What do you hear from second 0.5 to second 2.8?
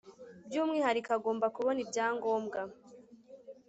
umwihariko agomba kubona ibyangombwa